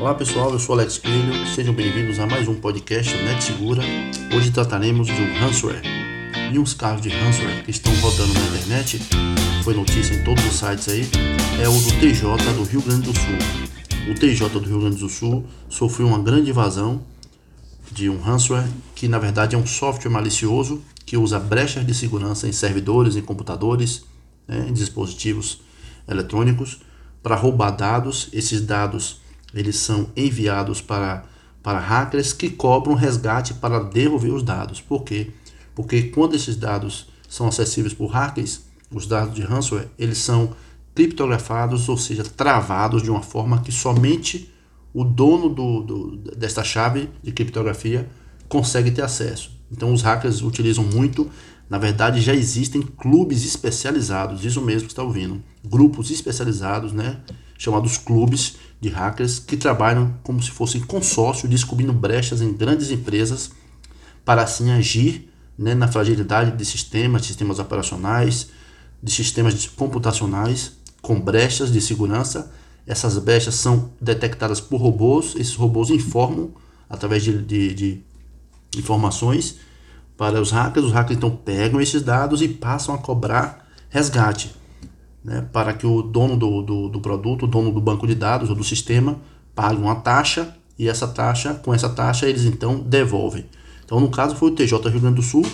Olá 0.00 0.14
pessoal, 0.14 0.50
eu 0.50 0.58
sou 0.58 0.74
Alex 0.74 0.96
Coelho, 0.96 1.46
sejam 1.54 1.74
bem-vindos 1.74 2.18
a 2.18 2.26
mais 2.26 2.48
um 2.48 2.54
podcast 2.54 3.14
Net 3.22 3.44
Segura. 3.44 3.82
Hoje 4.34 4.50
trataremos 4.50 5.08
de 5.08 5.12
um 5.12 5.34
ransomware 5.38 5.82
e 6.50 6.58
uns 6.58 6.72
casos 6.72 7.02
de 7.02 7.10
ransomware 7.10 7.62
que 7.62 7.70
estão 7.70 7.94
rodando 7.96 8.32
na 8.32 8.40
internet, 8.40 8.98
foi 9.62 9.74
notícia 9.74 10.14
em 10.14 10.24
todos 10.24 10.42
os 10.46 10.54
sites 10.54 10.88
aí, 10.88 11.06
é 11.62 11.68
o 11.68 11.72
do 11.72 12.00
TJ 12.00 12.54
do 12.54 12.62
Rio 12.62 12.80
Grande 12.80 13.12
do 13.12 13.14
Sul. 13.14 14.10
O 14.10 14.14
TJ 14.14 14.48
do 14.48 14.60
Rio 14.60 14.80
Grande 14.80 14.96
do 14.96 15.08
Sul 15.10 15.44
sofreu 15.68 16.06
uma 16.06 16.18
grande 16.18 16.48
invasão 16.48 17.02
de 17.92 18.08
um 18.08 18.18
ransomware 18.18 18.70
que 18.94 19.06
na 19.06 19.18
verdade 19.18 19.54
é 19.54 19.58
um 19.58 19.66
software 19.66 20.10
malicioso 20.10 20.80
que 21.04 21.18
usa 21.18 21.38
brechas 21.38 21.86
de 21.86 21.92
segurança 21.92 22.48
em 22.48 22.52
servidores, 22.52 23.16
em 23.16 23.22
computadores, 23.22 24.02
né, 24.48 24.64
em 24.66 24.72
dispositivos 24.72 25.60
eletrônicos 26.08 26.80
para 27.22 27.36
roubar 27.36 27.72
dados. 27.72 28.30
Esses 28.32 28.62
dados 28.62 29.19
eles 29.54 29.76
são 29.76 30.10
enviados 30.16 30.80
para, 30.80 31.24
para 31.62 31.78
hackers 31.78 32.32
que 32.32 32.50
cobram 32.50 32.94
resgate 32.94 33.54
para 33.54 33.80
devolver 33.80 34.32
os 34.32 34.42
dados. 34.42 34.80
Por 34.80 35.02
quê? 35.02 35.30
Porque 35.74 36.04
quando 36.04 36.34
esses 36.34 36.56
dados 36.56 37.08
são 37.28 37.46
acessíveis 37.46 37.94
por 37.94 38.08
hackers, 38.08 38.62
os 38.90 39.06
dados 39.06 39.34
de 39.34 39.42
ransomware, 39.42 39.88
eles 39.98 40.18
são 40.18 40.54
criptografados, 40.94 41.88
ou 41.88 41.96
seja, 41.96 42.24
travados 42.24 43.02
de 43.02 43.10
uma 43.10 43.22
forma 43.22 43.60
que 43.60 43.70
somente 43.70 44.52
o 44.92 45.04
dono 45.04 45.48
do, 45.48 45.82
do, 45.82 46.16
desta 46.36 46.64
chave 46.64 47.08
de 47.22 47.30
criptografia 47.30 48.08
consegue 48.48 48.90
ter 48.90 49.02
acesso. 49.02 49.52
Então 49.70 49.92
os 49.92 50.02
hackers 50.02 50.42
utilizam 50.42 50.84
muito 50.84 51.30
na 51.70 51.78
verdade, 51.78 52.20
já 52.20 52.34
existem 52.34 52.82
clubes 52.82 53.44
especializados, 53.44 54.44
isso 54.44 54.60
mesmo 54.60 54.88
que 54.88 54.92
está 54.92 55.04
ouvindo, 55.04 55.40
grupos 55.64 56.10
especializados, 56.10 56.92
né, 56.92 57.20
chamados 57.56 57.96
clubes 57.96 58.56
de 58.80 58.88
hackers 58.88 59.38
que 59.38 59.56
trabalham 59.56 60.14
como 60.22 60.42
se 60.42 60.50
fossem 60.50 60.80
consórcio, 60.80 61.48
descobrindo 61.48 61.92
brechas 61.92 62.40
em 62.40 62.52
grandes 62.52 62.90
empresas 62.90 63.50
para 64.24 64.42
assim 64.42 64.70
agir 64.70 65.30
né, 65.58 65.74
na 65.74 65.86
fragilidade 65.86 66.56
de 66.56 66.64
sistemas, 66.64 67.26
sistemas 67.26 67.58
operacionais, 67.58 68.48
de 69.02 69.12
sistemas 69.12 69.66
computacionais 69.66 70.72
com 71.02 71.20
brechas 71.20 71.70
de 71.70 71.80
segurança. 71.80 72.50
Essas 72.86 73.18
brechas 73.18 73.54
são 73.54 73.90
detectadas 74.00 74.60
por 74.60 74.80
robôs, 74.80 75.34
esses 75.36 75.54
robôs 75.54 75.90
informam 75.90 76.50
através 76.88 77.22
de, 77.22 77.42
de, 77.42 77.74
de 77.74 78.04
informações 78.76 79.56
para 80.16 80.40
os 80.40 80.50
hackers. 80.50 80.86
Os 80.86 80.92
hackers 80.92 81.16
então 81.16 81.30
pegam 81.30 81.80
esses 81.80 82.02
dados 82.02 82.40
e 82.40 82.48
passam 82.48 82.94
a 82.94 82.98
cobrar 82.98 83.68
resgate, 83.90 84.54
né, 85.24 85.46
para 85.52 85.72
que 85.72 85.86
o 85.86 86.02
dono 86.02 86.36
do, 86.36 86.62
do, 86.62 86.88
do, 86.88 87.00
produto, 87.00 87.44
o 87.44 87.46
dono 87.46 87.70
do 87.70 87.80
banco 87.80 88.06
de 88.06 88.14
dados 88.14 88.50
ou 88.50 88.56
do 88.56 88.64
sistema, 88.64 89.18
pague 89.54 89.80
uma 89.80 89.96
taxa 89.96 90.56
e 90.78 90.88
essa 90.88 91.06
taxa, 91.06 91.54
com 91.54 91.74
essa 91.74 91.88
taxa, 91.88 92.28
eles 92.28 92.44
então 92.44 92.80
devolvem. 92.80 93.46
Então, 93.84 94.00
no 94.00 94.10
caso, 94.10 94.36
foi 94.36 94.50
o 94.50 94.54
TJ 94.54 94.88
Rio 94.88 95.00
Grande 95.00 95.16
do 95.16 95.22
Sul, 95.22 95.44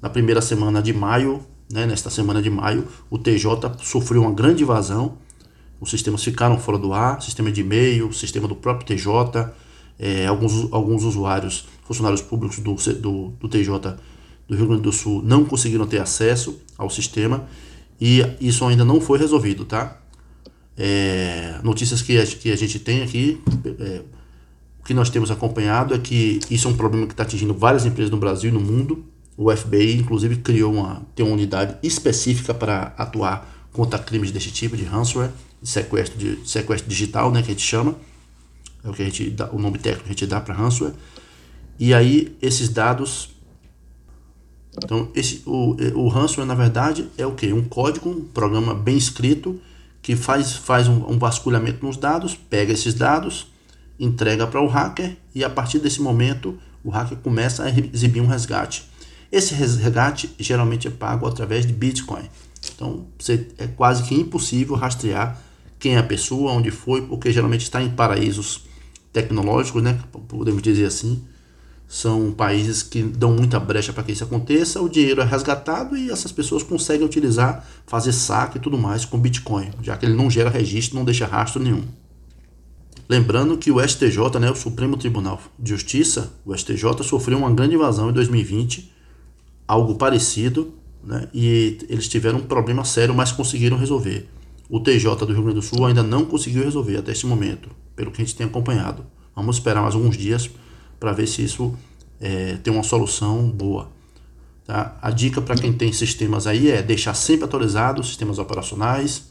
na 0.00 0.08
primeira 0.08 0.40
semana 0.40 0.80
de 0.80 0.92
maio, 0.92 1.42
né, 1.70 1.86
nesta 1.86 2.10
semana 2.10 2.40
de 2.40 2.50
maio, 2.50 2.86
o 3.10 3.18
TJ 3.18 3.74
sofreu 3.82 4.22
uma 4.22 4.32
grande 4.32 4.62
invasão. 4.62 5.18
Os 5.80 5.90
sistemas 5.90 6.22
ficaram 6.22 6.58
fora 6.58 6.78
do 6.78 6.92
ar, 6.92 7.22
sistema 7.22 7.50
de 7.50 7.60
e-mail, 7.60 8.12
sistema 8.12 8.48
do 8.48 8.54
próprio 8.54 8.86
TJ, 8.86 9.52
é, 9.98 10.26
alguns, 10.26 10.72
alguns 10.72 11.04
usuários, 11.04 11.68
funcionários 11.84 12.22
públicos 12.22 12.58
do, 12.58 12.74
do, 12.94 13.28
do 13.40 13.48
TJ 13.48 13.96
do 14.48 14.56
Rio 14.56 14.66
Grande 14.66 14.82
do 14.82 14.92
Sul 14.92 15.22
não 15.22 15.44
conseguiram 15.44 15.86
ter 15.86 16.00
acesso 16.00 16.60
ao 16.76 16.90
sistema 16.90 17.46
e 18.00 18.24
isso 18.40 18.64
ainda 18.64 18.84
não 18.84 19.00
foi 19.00 19.18
resolvido, 19.18 19.64
tá? 19.64 19.98
É, 20.76 21.60
notícias 21.62 22.00
que 22.00 22.18
a, 22.18 22.26
que 22.26 22.50
a 22.50 22.56
gente 22.56 22.78
tem 22.78 23.02
aqui, 23.02 23.40
é, 23.78 24.02
o 24.80 24.84
que 24.84 24.94
nós 24.94 25.10
temos 25.10 25.30
acompanhado 25.30 25.94
é 25.94 25.98
que 25.98 26.40
isso 26.50 26.66
é 26.66 26.70
um 26.70 26.76
problema 26.76 27.06
que 27.06 27.12
está 27.12 27.22
atingindo 27.22 27.52
várias 27.52 27.84
empresas 27.84 28.10
no 28.10 28.16
Brasil 28.16 28.50
e 28.50 28.52
no 28.52 28.60
mundo. 28.60 29.04
O 29.36 29.54
FBI, 29.54 29.96
inclusive, 29.96 30.36
criou 30.36 30.72
uma, 30.72 31.02
tem 31.14 31.24
uma 31.24 31.34
unidade 31.34 31.76
específica 31.82 32.54
para 32.54 32.94
atuar 32.96 33.68
contra 33.72 33.98
crimes 33.98 34.30
desse 34.30 34.50
tipo, 34.50 34.76
de 34.76 34.84
ransomware, 34.84 35.30
de 35.62 35.68
sequestro, 35.68 36.18
de 36.18 36.38
sequestro 36.48 36.88
digital, 36.88 37.30
né, 37.30 37.42
que 37.42 37.48
a 37.48 37.52
gente 37.52 37.66
chama 37.66 37.94
é 38.84 38.88
o 38.88 38.92
que 38.92 39.02
a 39.02 39.04
gente 39.04 39.30
dá, 39.30 39.50
o 39.52 39.58
nome 39.58 39.78
técnico 39.78 40.04
que 40.04 40.10
a 40.10 40.12
gente 40.12 40.26
dá 40.26 40.40
para 40.40 40.54
ransomware. 40.54 40.94
E 41.78 41.94
aí 41.94 42.36
esses 42.40 42.68
dados 42.68 43.30
então 44.76 45.08
esse 45.14 45.42
o, 45.46 45.76
o 45.94 46.08
ransomware 46.08 46.46
na 46.46 46.54
verdade 46.54 47.08
é 47.18 47.26
o 47.26 47.34
que 47.34 47.52
um 47.52 47.64
código, 47.64 48.10
um 48.10 48.24
programa 48.24 48.74
bem 48.74 48.96
escrito 48.96 49.60
que 50.00 50.16
faz 50.16 50.52
faz 50.52 50.88
um, 50.88 51.10
um 51.10 51.18
vasculhamento 51.18 51.84
nos 51.84 51.96
dados, 51.96 52.34
pega 52.34 52.72
esses 52.72 52.94
dados, 52.94 53.48
entrega 53.98 54.46
para 54.46 54.62
o 54.62 54.66
hacker 54.66 55.16
e 55.34 55.44
a 55.44 55.50
partir 55.50 55.78
desse 55.78 56.00
momento 56.00 56.58
o 56.84 56.90
hacker 56.90 57.18
começa 57.18 57.64
a 57.64 57.70
exibir 57.70 58.22
um 58.22 58.26
resgate. 58.26 58.88
Esse 59.30 59.54
resgate 59.54 60.34
geralmente 60.38 60.88
é 60.88 60.90
pago 60.90 61.26
através 61.26 61.66
de 61.66 61.72
Bitcoin. 61.72 62.24
Então 62.74 63.06
você, 63.18 63.48
é 63.58 63.66
quase 63.66 64.02
que 64.04 64.14
impossível 64.14 64.74
rastrear 64.74 65.40
quem 65.78 65.94
é 65.94 65.98
a 65.98 66.02
pessoa, 66.02 66.52
onde 66.52 66.70
foi, 66.70 67.02
porque 67.02 67.32
geralmente 67.32 67.62
está 67.62 67.82
em 67.82 67.90
paraísos 67.90 68.64
tecnológicos, 69.12 69.82
né, 69.82 69.98
podemos 70.28 70.62
dizer 70.62 70.84
assim, 70.84 71.24
são 71.90 72.30
países 72.30 72.84
que 72.84 73.02
dão 73.02 73.32
muita 73.32 73.58
brecha 73.58 73.92
para 73.92 74.04
que 74.04 74.12
isso 74.12 74.22
aconteça, 74.22 74.80
o 74.80 74.88
dinheiro 74.88 75.20
é 75.20 75.24
resgatado 75.24 75.96
e 75.96 76.08
essas 76.08 76.30
pessoas 76.30 76.62
conseguem 76.62 77.04
utilizar, 77.04 77.66
fazer 77.84 78.12
saque 78.12 78.58
e 78.58 78.60
tudo 78.60 78.78
mais 78.78 79.04
com 79.04 79.18
Bitcoin, 79.18 79.72
já 79.82 79.96
que 79.96 80.06
ele 80.06 80.14
não 80.14 80.30
gera 80.30 80.48
registro, 80.48 80.96
não 80.96 81.04
deixa 81.04 81.26
rastro 81.26 81.60
nenhum. 81.60 81.82
Lembrando 83.08 83.58
que 83.58 83.72
o 83.72 83.80
STJ, 83.84 84.38
né, 84.38 84.52
o 84.52 84.54
Supremo 84.54 84.96
Tribunal 84.96 85.42
de 85.58 85.70
Justiça, 85.70 86.32
o 86.46 86.56
STJ 86.56 87.02
sofreu 87.02 87.38
uma 87.38 87.50
grande 87.50 87.74
invasão 87.74 88.08
em 88.08 88.12
2020, 88.12 88.88
algo 89.66 89.96
parecido, 89.96 90.72
né, 91.02 91.26
e 91.34 91.76
eles 91.88 92.06
tiveram 92.06 92.38
um 92.38 92.42
problema 92.42 92.84
sério, 92.84 93.16
mas 93.16 93.32
conseguiram 93.32 93.76
resolver. 93.76 94.28
O 94.68 94.78
TJ 94.78 95.26
do 95.26 95.32
Rio 95.32 95.42
Grande 95.42 95.56
do 95.56 95.62
Sul 95.62 95.84
ainda 95.84 96.04
não 96.04 96.24
conseguiu 96.24 96.62
resolver 96.62 96.98
até 96.98 97.10
este 97.10 97.26
momento 97.26 97.68
pelo 97.96 98.12
que 98.12 98.22
a 98.22 98.24
gente 98.24 98.36
tem 98.36 98.46
acompanhado. 98.46 99.04
Vamos 99.34 99.56
esperar 99.56 99.82
mais 99.82 99.96
alguns 99.96 100.16
dias 100.16 100.48
para 101.00 101.12
ver 101.12 101.26
se 101.26 101.42
isso 101.42 101.74
é, 102.20 102.58
tem 102.62 102.72
uma 102.72 102.82
solução 102.82 103.48
boa. 103.50 103.90
Tá? 104.66 104.96
A 105.00 105.10
dica 105.10 105.40
para 105.40 105.56
quem 105.56 105.72
tem 105.72 105.92
sistemas 105.92 106.46
aí 106.46 106.70
é 106.70 106.82
deixar 106.82 107.14
sempre 107.14 107.46
atualizado 107.46 108.00
os 108.00 108.08
sistemas 108.08 108.38
operacionais, 108.38 109.30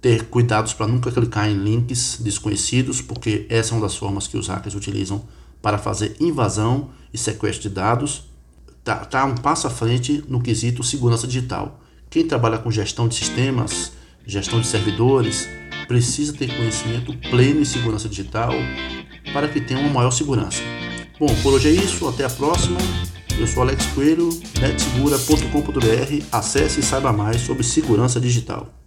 ter 0.00 0.24
cuidados 0.24 0.72
para 0.72 0.86
nunca 0.86 1.12
clicar 1.12 1.48
em 1.48 1.54
links 1.54 2.18
desconhecidos, 2.20 3.00
porque 3.02 3.46
essa 3.48 3.72
é 3.72 3.76
uma 3.76 3.86
das 3.86 3.94
formas 3.94 4.26
que 4.26 4.36
os 4.36 4.48
hackers 4.48 4.74
utilizam 4.74 5.22
para 5.62 5.78
fazer 5.78 6.16
invasão 6.18 6.90
e 7.12 7.18
sequestro 7.18 7.68
de 7.68 7.74
dados. 7.74 8.24
Tá, 8.82 9.04
tá 9.04 9.24
um 9.24 9.34
passo 9.34 9.66
à 9.66 9.70
frente 9.70 10.24
no 10.28 10.40
quesito 10.40 10.82
segurança 10.82 11.26
digital. 11.26 11.80
Quem 12.08 12.26
trabalha 12.26 12.58
com 12.58 12.70
gestão 12.70 13.08
de 13.08 13.16
sistemas, 13.16 13.92
gestão 14.24 14.60
de 14.60 14.66
servidores, 14.66 15.48
precisa 15.88 16.32
ter 16.32 16.54
conhecimento 16.56 17.12
pleno 17.30 17.60
em 17.60 17.64
segurança 17.64 18.08
digital 18.08 18.52
para 19.32 19.48
que 19.48 19.60
tenha 19.60 19.80
uma 19.80 19.90
maior 19.90 20.10
segurança. 20.10 20.62
Bom, 21.18 21.34
por 21.42 21.54
hoje 21.54 21.68
é 21.68 21.72
isso, 21.72 22.06
até 22.06 22.26
a 22.26 22.30
próxima. 22.30 22.78
Eu 23.38 23.46
sou 23.46 23.62
Alex 23.62 23.86
Coelho, 23.94 24.28
netsegura.com.br. 24.60 26.26
Acesse 26.30 26.80
e 26.80 26.82
saiba 26.82 27.10
mais 27.10 27.40
sobre 27.40 27.62
segurança 27.62 28.20
digital. 28.20 28.85